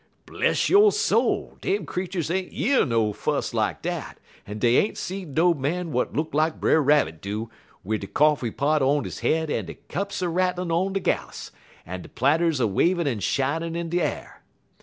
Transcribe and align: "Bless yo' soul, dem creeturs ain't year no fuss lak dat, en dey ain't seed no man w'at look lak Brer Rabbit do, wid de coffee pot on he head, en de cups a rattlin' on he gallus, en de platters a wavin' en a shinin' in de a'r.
"Bless 0.25 0.67
yo' 0.67 0.89
soul, 0.89 1.59
dem 1.61 1.85
creeturs 1.85 2.31
ain't 2.31 2.51
year 2.53 2.87
no 2.87 3.13
fuss 3.13 3.53
lak 3.53 3.83
dat, 3.83 4.17
en 4.47 4.57
dey 4.57 4.77
ain't 4.77 4.97
seed 4.97 5.35
no 5.35 5.53
man 5.53 5.89
w'at 5.89 6.11
look 6.13 6.33
lak 6.33 6.59
Brer 6.59 6.81
Rabbit 6.81 7.21
do, 7.21 7.51
wid 7.83 8.01
de 8.01 8.07
coffee 8.07 8.49
pot 8.49 8.81
on 8.81 9.03
he 9.05 9.11
head, 9.29 9.51
en 9.51 9.67
de 9.67 9.75
cups 9.75 10.23
a 10.23 10.27
rattlin' 10.27 10.71
on 10.71 10.95
he 10.95 11.01
gallus, 11.01 11.51
en 11.85 12.01
de 12.01 12.09
platters 12.09 12.59
a 12.59 12.65
wavin' 12.65 13.05
en 13.05 13.19
a 13.19 13.21
shinin' 13.21 13.75
in 13.75 13.89
de 13.89 14.01
a'r. 14.01 14.41